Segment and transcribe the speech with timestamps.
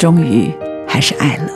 [0.00, 0.50] 终于
[0.88, 1.50] 还是爱了。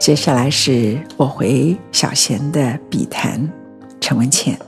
[0.00, 3.48] 接下来是我回小贤的笔谈，
[4.00, 4.58] 陈文茜。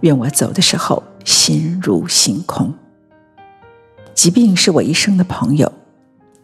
[0.00, 2.72] 愿我走的时候心如星空。
[4.14, 5.70] 疾病是我一生的朋友，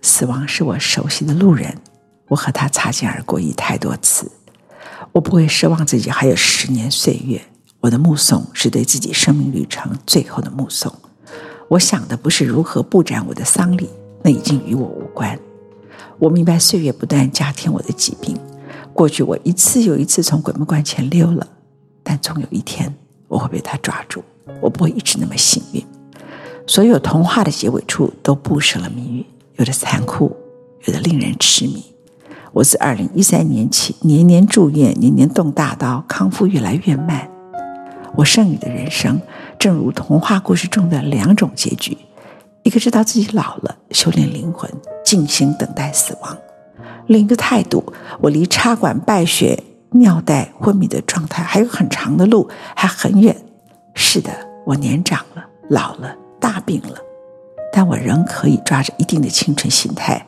[0.02, 1.74] 死亡是我熟悉的路人。
[2.28, 4.30] 我和他擦肩而过已太多次，
[5.12, 7.40] 我不会奢望自己还有十年岁月。
[7.80, 10.92] 我的目送是对自己生命旅程最后的目送。
[11.68, 13.88] 我想的不是如何布展我的丧礼，
[14.22, 15.38] 那已经与我无关。
[16.18, 18.36] 我明白岁月不断加添我的疾病。
[18.92, 21.46] 过去我一次又一次从鬼门关前溜了，
[22.02, 22.94] 但总有一天
[23.28, 24.22] 我会被他抓住。
[24.60, 25.82] 我不会一直那么幸运。
[26.66, 29.26] 所有童话的结尾处都布设了谜语，
[29.56, 30.36] 有的残酷，
[30.84, 31.82] 有的令人痴迷。
[32.52, 37.29] 我自二零一三年起年年住院，年年动大刀，康复越来越慢。
[38.16, 39.20] 我剩余的人生，
[39.58, 41.96] 正如童话故事中的两种结局：
[42.62, 44.70] 一个知道自己老了，修炼灵魂，
[45.04, 46.36] 静心等待死亡；
[47.06, 49.62] 另一个态度，我离插管、败血、
[49.92, 53.36] 尿袋、昏迷的状态还有很长的路，还很远。
[53.94, 54.30] 是的，
[54.66, 56.98] 我年长了，老了，大病了，
[57.72, 60.26] 但我仍可以抓着一定的青春心态，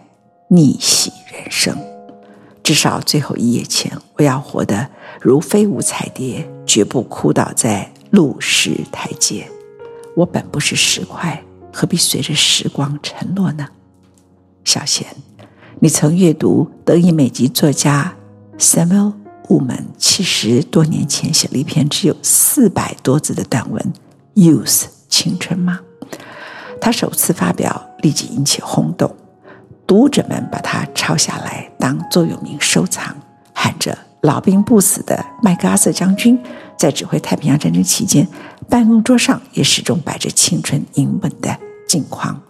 [0.49, 1.92] 逆袭人生。
[2.63, 4.89] 至少最后一夜前，我要活得
[5.21, 9.49] 如飞舞彩蝶，绝不哭倒在路石台阶。
[10.15, 13.67] 我本不是石块，何必随着时光沉落呢？
[14.65, 15.07] 小贤，
[15.81, 18.15] 你曾阅读德裔美籍作家
[18.59, 19.15] Samuel
[19.49, 23.93] Ullman 七十多年前写了一篇只有四百多字的短文
[24.41, 25.81] 《Youth 青春》吗？
[26.81, 29.17] 他首次发表，立即引起轰动。
[29.93, 33.15] 读者们把它抄下来当座右铭收藏，
[33.53, 33.95] 喊着
[34.25, 36.43] “老兵不死”的麦克阿瑟将军
[36.79, 38.27] 在指挥太平洋战争期间，
[38.71, 41.55] 办公桌上也始终摆着青春英文的
[41.87, 42.41] 镜框。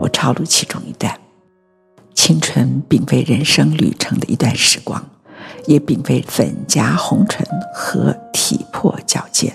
[0.00, 1.16] 我抄录其中一段：
[2.12, 5.00] 青春并非人生旅程的一段时光，
[5.68, 9.54] 也并非粉颊红唇和体魄矫健，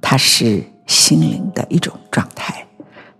[0.00, 2.66] 它是心灵的一种状态，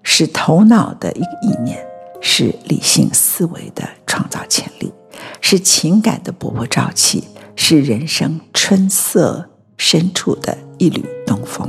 [0.02, 1.78] 是头脑的一个意念。
[2.20, 4.92] 是理性思维的创造潜力，
[5.40, 11.68] 是情感的勃勃朝气，是人生春色深处的一缕东风。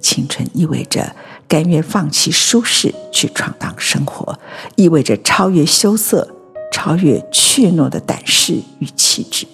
[0.00, 1.14] 青春意味着
[1.48, 4.38] 甘愿放弃舒适去闯荡生活，
[4.76, 6.28] 意味着超越羞涩、
[6.72, 9.46] 超越怯懦的胆识与气质。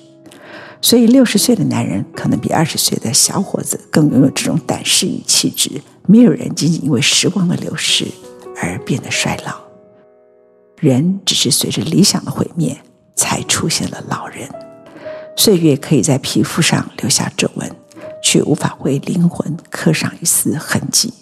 [0.82, 5.80] 所以，六十岁的男人可能比二十岁的小伙子更拥有这种胆识与气质。
[6.06, 8.06] 没有人仅仅因为时光的流逝
[8.60, 9.63] 而变得衰老。
[10.80, 12.76] 人只是随着理想的毁灭，
[13.14, 14.48] 才出现了老人。
[15.36, 17.70] 岁月可以在皮肤上留下皱纹，
[18.22, 21.12] 却无法为灵魂刻上一丝痕迹。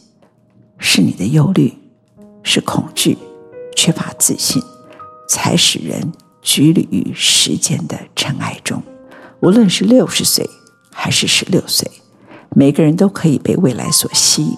[0.78, 1.72] 是你的忧虑，
[2.42, 3.16] 是恐惧，
[3.76, 4.60] 缺乏自信，
[5.28, 6.12] 才使人
[6.42, 8.82] 局立于时间的尘埃中。
[9.40, 10.48] 无论是六十岁
[10.92, 11.88] 还是十六岁，
[12.50, 14.56] 每个人都可以被未来所吸引，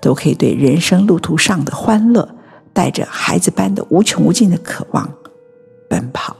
[0.00, 2.35] 都可以对人生路途上的欢乐。
[2.76, 5.10] 带着孩子般的无穷无尽的渴望
[5.88, 6.36] 奔跑。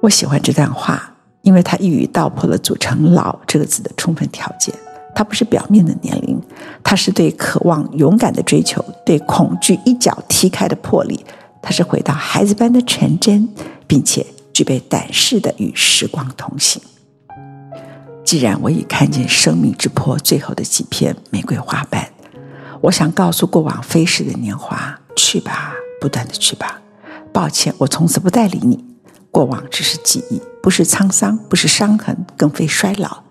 [0.00, 4.72] 我喜欢这段话，因为它一语道破了组成“老”这个字的充分条件。
[5.12, 6.40] 它不是表面的年龄，
[6.84, 11.26] 它是对渴望勇敢的追求，对恐惧一脚踢开的魄力。
[11.60, 13.48] 它是回到孩子般的纯真，
[13.88, 16.80] 并且具备胆识的与时光同行。
[18.24, 22.08] 既然我已看见生命之坡最后的几片玫瑰花瓣。
[22.82, 26.80] 我想告诉过往飞逝的年华，去吧，不断的去吧。
[27.32, 28.84] 抱歉，我从此不再理你。
[29.30, 33.22] 过往只是记忆，不是沧桑，不是伤痕，更非衰老。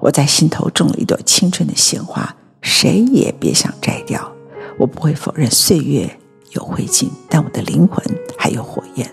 [0.00, 4.32] 我在心头种了一朵青春的鲜花，谁也别想摘掉。
[4.78, 6.18] 我不会否认岁月
[6.52, 8.02] 有灰烬，但我的灵魂
[8.38, 9.10] 还有火焰。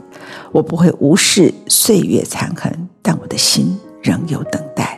[0.52, 4.98] 我不会无视岁月残痕，但我的心仍有等待。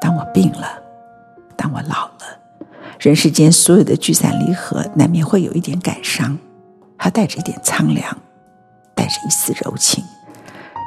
[0.00, 0.80] 当我病了，
[1.56, 2.38] 当我老了，
[3.02, 6.38] 人世间所有的聚散离合，难免会有一点感伤，
[6.96, 8.16] 它带着一点苍凉，
[8.94, 10.04] 带着一丝柔情。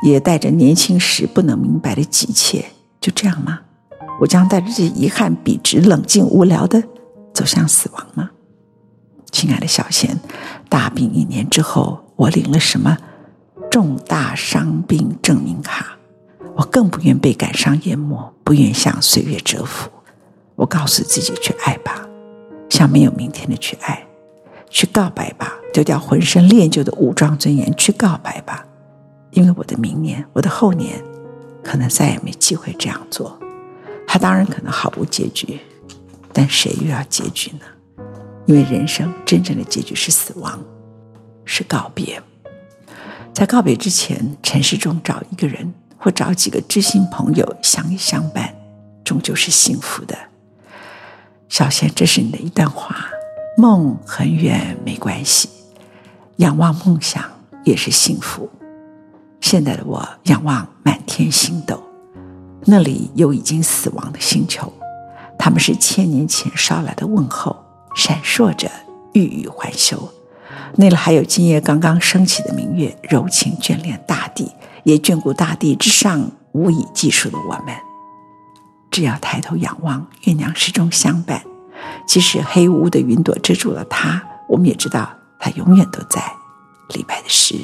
[0.02, 2.64] 也带着年轻时不能明白的急切，
[3.02, 3.60] 就这样吗？
[4.22, 6.82] 我将带着这些遗憾，笔直、冷静、无聊的
[7.34, 8.30] 走向死亡吗？
[9.30, 10.18] 亲爱的小贤，
[10.70, 12.98] 大病一年之后，我领了什么
[13.70, 15.98] 重大伤病证明卡？
[16.56, 19.90] 我更不愿被感伤淹没，不愿向岁月折服。
[20.56, 22.07] 我告诉自己去爱吧，
[22.69, 24.07] 像没有明天的去爱，
[24.69, 28.66] 去告白吧，丢掉浑身练就的武装尊严，去告白吧。
[29.31, 31.04] 因为我的明年，我的后年，
[31.62, 33.38] 可能再也没机会这样做。
[34.07, 35.60] 他当然可能毫无结局，
[36.31, 38.06] 但谁又要结局呢？
[38.46, 40.63] 因为人生真正的结局是死亡，
[41.44, 42.22] 是告别。
[43.34, 48.56] 在告别之前，尘世中找一个人或找几个知心朋友相依相伴，
[49.04, 50.16] 终究是幸福的。
[51.47, 52.95] 小贤，这是你的一段话。
[53.57, 55.47] 梦很远没关系，
[56.38, 57.24] 仰望梦想
[57.63, 58.50] 也是幸福。
[59.39, 61.81] 现在的我仰望满天星斗，
[62.65, 64.74] 那里有已经死亡的星球，
[65.39, 67.56] 他们是千年前捎来的问候，
[67.95, 68.69] 闪烁着
[69.13, 70.09] 欲语还休。
[70.75, 74.51] 那里还有今夜刚刚升起的明月，柔情眷恋大地，
[74.83, 77.74] 也眷顾大地之上无以计数的我们。
[78.95, 81.44] 只要抬头仰望，月亮始终相伴，
[82.07, 86.24] 即使黑乌的云朵遮住了它，我们也知道它永远都在。
[86.94, 87.56] 李白的诗。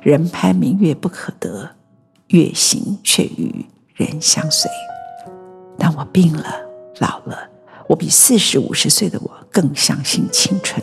[0.00, 1.68] 人攀明月不可得，
[2.28, 4.70] 月行却与人相随。
[5.78, 6.54] 当我病了、
[7.00, 7.36] 老了，
[7.86, 10.82] 我比四十五十岁的我更相信青春。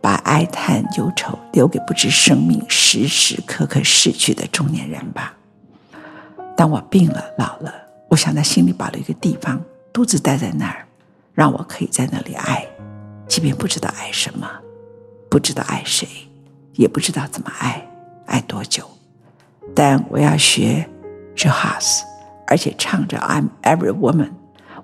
[0.00, 5.36] 把哀叹忧愁留给不知生命时时刻刻逝去的中年人吧。
[6.56, 7.72] 当我病了、老了，
[8.10, 9.62] 我想在心里保留一个地方，
[9.92, 10.84] 独自待在那儿，
[11.32, 12.66] 让我可以在那里爱，
[13.28, 14.50] 即便不知道爱什么，
[15.28, 16.08] 不知道爱谁，
[16.74, 17.86] 也不知道怎么爱。
[18.26, 18.84] 爱多久？
[19.76, 20.88] 但我要学
[21.36, 22.00] Juhas，
[22.48, 24.32] 而且唱着 I'm every woman。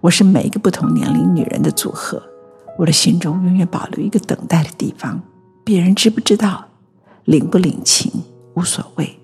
[0.01, 2.23] 我是每一个不同年龄女人的组合。
[2.79, 5.21] 我的心中永远保留一个等待的地方。
[5.65, 6.65] 别人知不知道，
[7.25, 8.13] 领不领情
[8.55, 9.19] 无所谓。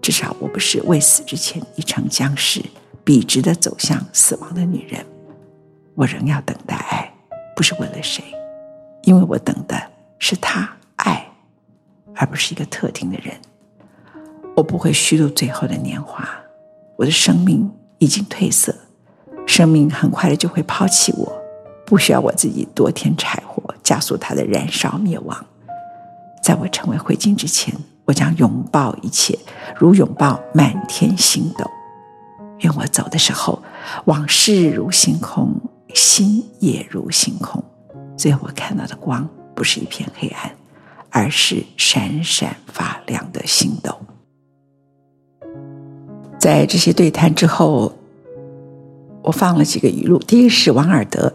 [0.00, 2.62] 至少我不是未死之前已成僵尸，
[3.04, 5.04] 笔直的走向死亡的女人。
[5.94, 7.12] 我仍要等待爱，
[7.54, 8.22] 不是为了谁，
[9.02, 9.76] 因为我等的
[10.18, 11.26] 是他爱，
[12.14, 13.34] 而不是一个特定的人。
[14.56, 16.28] 我不会虚度最后的年华，
[16.96, 18.74] 我的生命已经褪色，
[19.46, 21.32] 生命很快的就会抛弃我，
[21.84, 25.46] 不需要我自己多添柴火，加速它的燃烧灭亡。
[26.42, 27.74] 在我成为灰烬之前，
[28.06, 29.38] 我将拥抱一切，
[29.76, 31.70] 如拥抱满天星斗。
[32.60, 33.62] 愿我走的时候，
[34.04, 35.54] 往事如星空，
[35.94, 37.62] 心也如星空。
[38.16, 40.50] 最后我看到的光，不是一片黑暗，
[41.10, 43.94] 而是闪闪发亮的星斗。
[46.38, 47.92] 在这些对谈之后，
[49.22, 50.18] 我放了几个语录。
[50.18, 51.34] 第一个是王尔德：“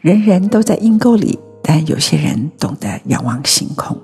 [0.00, 3.98] 人人都在阴沟里，但有些人懂得仰望星空。”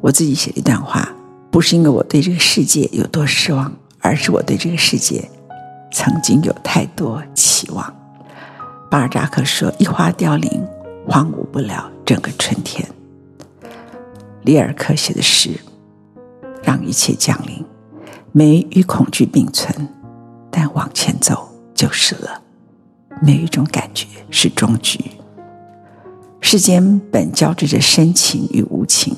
[0.00, 1.12] 我自己写的一段话，
[1.50, 5.30] 不是因为我对这个世界有多失望，而是我对这个世界
[5.90, 7.94] 曾经有太多期望。
[8.90, 10.66] 巴尔扎克说：“一花凋零，
[11.06, 12.88] 荒芜不了整个春天。”
[14.42, 15.50] 里尔克写的诗
[16.62, 17.64] ：“让一切降临。”
[18.32, 19.88] 美与恐惧并存，
[20.52, 22.40] 但往前走就是了。
[23.20, 24.98] 没有一种感觉是终局。
[26.40, 29.16] 世间本交织着深情与无情，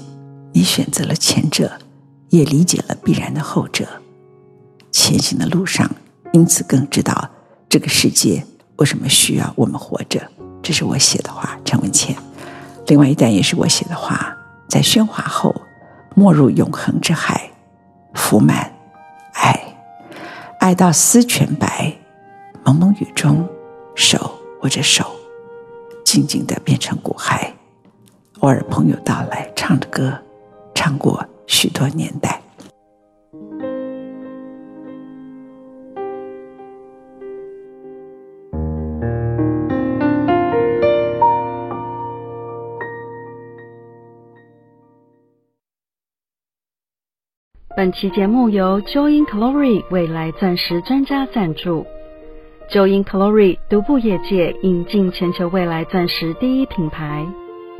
[0.52, 1.72] 你选择了前者，
[2.30, 3.86] 也理解了必然的后者。
[4.90, 5.90] 前行的路上，
[6.32, 7.30] 因此更知道
[7.68, 8.44] 这个世界
[8.76, 10.20] 为什么需要我们活着。
[10.62, 12.14] 这是我写的话，陈文茜。
[12.86, 14.36] 另外一段也是我写的话，
[14.68, 15.54] 在喧哗后，
[16.14, 17.50] 没入永恒之海，
[18.14, 18.70] 浮满。
[19.34, 19.58] 爱
[20.58, 21.92] 爱到丝全白，
[22.64, 23.48] 蒙蒙雨中，
[23.94, 25.04] 手握着手，
[26.04, 27.50] 静静地变成骨骸。
[28.40, 30.18] 偶尔朋友到来，唱着歌，
[30.74, 32.41] 唱过许多年代。
[47.82, 51.84] 本期节目由 Join Glory 未来钻石专家赞助。
[52.70, 57.26] Join Glory 独步业界，引进全球未来钻石第一品牌。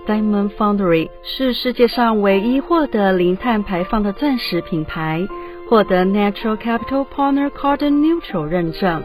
[0.04, 5.25] Diamond Foundry 是世界上唯一获得零碳排放的钻石品牌，
[5.68, 9.04] 获得 Natural Capital Partner Carbon Neutral 认证。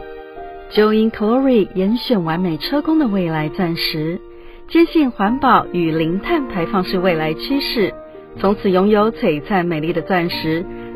[0.72, 4.20] Join Glory 严选完美车工的未来钻石，
[4.66, 7.94] 坚信环保与零碳排放是未来趋势，
[8.40, 10.66] 从此拥有璀璨美丽的钻石，